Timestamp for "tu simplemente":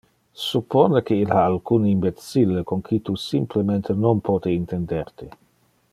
3.05-3.93